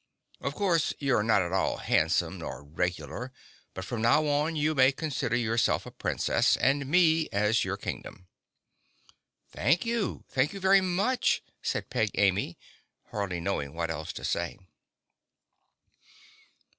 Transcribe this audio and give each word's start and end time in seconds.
Of 0.39 0.55
course 0.55 0.95
you're 0.97 1.21
not 1.21 1.43
at 1.43 1.51
all 1.53 1.77
handsome 1.77 2.39
nor 2.39 2.63
regular, 2.63 3.31
but 3.75 3.85
from 3.85 4.01
now 4.01 4.25
on 4.27 4.55
you 4.55 4.73
may 4.73 4.91
consider 4.91 5.35
yourself 5.35 5.85
a 5.85 5.91
Princess 5.91 6.57
and 6.57 6.87
me 6.89 7.29
as 7.31 7.63
your 7.63 7.77
Kingdom." 7.77 8.27
"Thank 9.51 9.85
you! 9.85 10.25
Thank 10.27 10.53
you 10.53 10.59
very 10.59 10.81
much!" 10.81 11.43
said 11.61 11.91
Peg 11.91 12.09
Amy, 12.15 12.57
hardly 13.11 13.39
knowing 13.39 13.75
what 13.75 13.91
else 13.91 14.11
to 14.13 14.25
say. 14.25 14.57